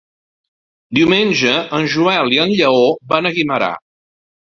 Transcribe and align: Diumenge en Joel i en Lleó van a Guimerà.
Diumenge 0.99 1.51
en 1.79 1.85
Joel 1.95 2.33
i 2.37 2.39
en 2.45 2.53
Lleó 2.61 2.81
van 3.13 3.29
a 3.29 3.33
Guimerà. 3.37 3.69